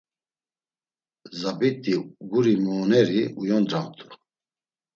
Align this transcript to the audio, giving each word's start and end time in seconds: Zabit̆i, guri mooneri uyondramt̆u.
Zabit̆i, 1.39 1.93
guri 2.29 2.55
mooneri 2.63 3.21
uyondramt̆u. 3.39 4.05